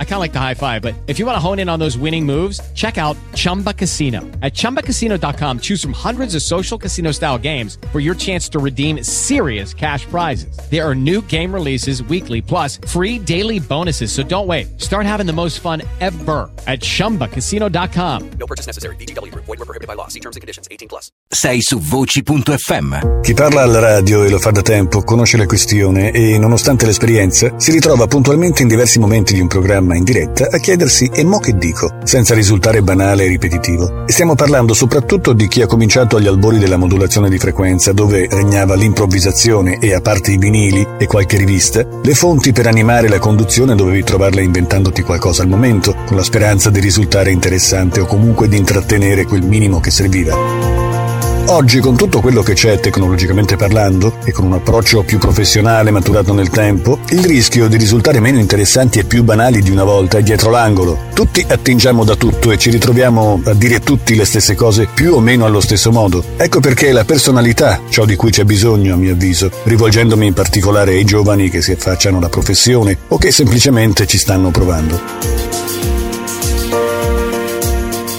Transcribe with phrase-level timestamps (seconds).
[0.00, 1.78] I kind of like the high five, but if you want to hone in on
[1.78, 4.22] those winning moves, check out Chumba Casino.
[4.42, 9.04] At chumbacasino.com, choose from hundreds of social casino style games for your chance to redeem
[9.04, 10.58] serious cash prizes.
[10.68, 14.10] There are new game releases weekly, plus free daily bonuses.
[14.10, 14.80] So don't wait.
[14.80, 18.30] Start having the most fun ever at chumbacasino.com.
[18.30, 18.96] No purchase necessary.
[18.96, 19.32] BGW.
[19.34, 20.08] Void were prohibited by law.
[20.08, 20.66] See terms and conditions.
[20.68, 21.12] 18 plus.
[21.28, 23.20] Sei su voci.fm.
[23.22, 27.58] Chi parla alla radio e lo fa da tempo conosce la questione e, nonostante l'esperienza,
[27.58, 31.38] si ritrova puntualmente in diversi momenti di un programma in diretta a chiedersi e mo
[31.38, 34.06] che dico, senza risultare banale e ripetitivo.
[34.06, 38.28] E stiamo parlando soprattutto di chi ha cominciato agli albori della modulazione di frequenza, dove
[38.30, 43.18] regnava l'improvvisazione e, a parte i vinili e qualche rivista, le fonti per animare la
[43.18, 48.48] conduzione dovevi trovarle inventandoti qualcosa al momento, con la speranza di risultare interessante o comunque
[48.48, 51.07] di intrattenere quel minimo che serviva.
[51.50, 56.34] Oggi, con tutto quello che c'è tecnologicamente parlando e con un approccio più professionale maturato
[56.34, 60.22] nel tempo, il rischio di risultare meno interessanti e più banali di una volta è
[60.22, 61.04] dietro l'angolo.
[61.14, 65.20] Tutti attingiamo da tutto e ci ritroviamo a dire tutti le stesse cose più o
[65.20, 66.22] meno allo stesso modo.
[66.36, 70.92] Ecco perché la personalità, ciò di cui c'è bisogno a mio avviso, rivolgendomi in particolare
[70.92, 75.67] ai giovani che si affacciano alla professione o che semplicemente ci stanno provando.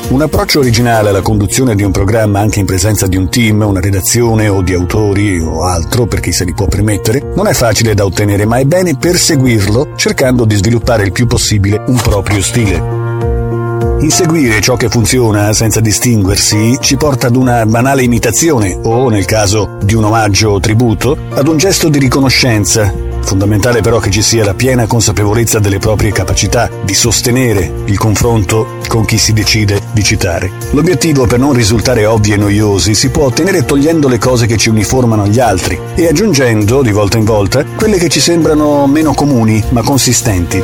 [0.10, 3.80] Un approccio originale alla conduzione di un programma anche in presenza di un team, una
[3.80, 7.94] redazione o di autori o altro, per chi se li può permettere, non è facile
[7.94, 12.98] da ottenere, ma è bene perseguirlo cercando di sviluppare il più possibile un proprio stile.
[14.00, 19.78] Inseguire ciò che funziona senza distinguersi ci porta ad una banale imitazione o, nel caso
[19.84, 24.44] di un omaggio o tributo, ad un gesto di riconoscenza Fondamentale però che ci sia
[24.44, 30.04] la piena consapevolezza delle proprie capacità di sostenere il confronto con chi si decide di
[30.04, 30.52] citare.
[30.72, 34.70] L'obiettivo per non risultare ovvi e noiosi si può ottenere togliendo le cose che ci
[34.70, 39.64] uniformano agli altri e aggiungendo di volta in volta quelle che ci sembrano meno comuni
[39.70, 40.62] ma consistenti.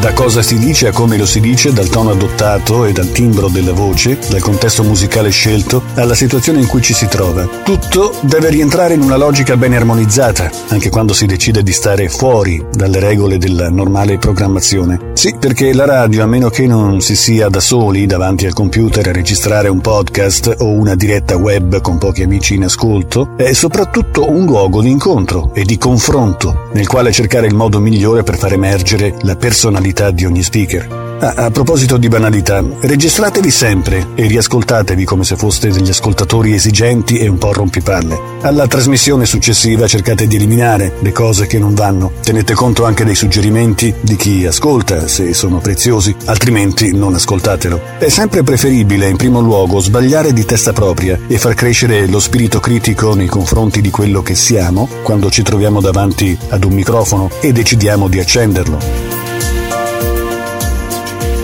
[0.00, 3.48] Da cosa si dice a come lo si dice, dal tono adottato e dal timbro
[3.48, 7.46] della voce, dal contesto musicale scelto, alla situazione in cui ci si trova.
[7.62, 12.64] Tutto deve rientrare in una logica ben armonizzata, anche quando si decide di stare fuori
[12.72, 15.09] dalle regole della normale programmazione.
[15.20, 19.06] Sì, perché la radio, a meno che non si sia da soli davanti al computer
[19.06, 24.30] a registrare un podcast o una diretta web con pochi amici in ascolto, è soprattutto
[24.30, 28.54] un luogo di incontro e di confronto, nel quale cercare il modo migliore per far
[28.54, 30.99] emergere la personalità di ogni speaker.
[31.22, 37.18] Ah, a proposito di banalità, registratevi sempre e riascoltatevi come se foste degli ascoltatori esigenti
[37.18, 38.38] e un po' rompipalle.
[38.40, 42.12] Alla trasmissione successiva cercate di eliminare le cose che non vanno.
[42.22, 47.98] Tenete conto anche dei suggerimenti di chi ascolta, se sono preziosi, altrimenti non ascoltatelo.
[47.98, 52.60] È sempre preferibile, in primo luogo, sbagliare di testa propria e far crescere lo spirito
[52.60, 57.52] critico nei confronti di quello che siamo quando ci troviamo davanti ad un microfono e
[57.52, 59.09] decidiamo di accenderlo.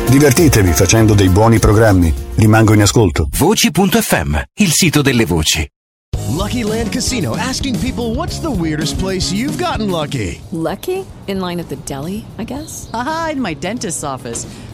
[0.09, 2.13] Divertitevi facendo dei buoni programmi.
[2.37, 3.27] Rimango in ascolto.
[3.31, 5.69] Voci.fm, il sito delle voci.
[6.29, 10.41] Lucky Land Casino asking people what's the weirdest place you've gotten lucky?
[10.51, 11.05] Lucky?
[11.27, 12.89] In line at the deli, I guess?
[12.93, 14.47] Aha, in my dentist's office.